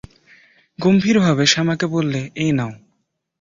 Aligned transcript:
গম্ভীরভাবে 0.79 1.43
শ্যামাকে 1.45 1.85
বললে, 1.87 2.21
এই 2.35 2.51
নাও। 2.51 2.71